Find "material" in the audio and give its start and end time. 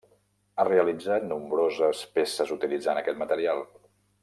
3.25-3.65